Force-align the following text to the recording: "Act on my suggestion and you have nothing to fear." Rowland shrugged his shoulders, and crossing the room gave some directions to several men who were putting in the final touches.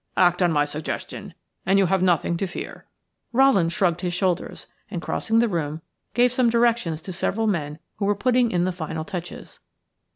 "Act 0.17 0.41
on 0.41 0.51
my 0.51 0.65
suggestion 0.65 1.35
and 1.63 1.77
you 1.77 1.85
have 1.85 2.01
nothing 2.01 2.35
to 2.37 2.47
fear." 2.47 2.87
Rowland 3.31 3.71
shrugged 3.71 4.01
his 4.01 4.15
shoulders, 4.15 4.65
and 4.89 4.99
crossing 4.99 5.37
the 5.37 5.47
room 5.47 5.83
gave 6.15 6.33
some 6.33 6.49
directions 6.49 7.03
to 7.03 7.13
several 7.13 7.45
men 7.45 7.77
who 7.97 8.05
were 8.05 8.15
putting 8.15 8.49
in 8.49 8.63
the 8.65 8.71
final 8.71 9.05
touches. 9.05 9.59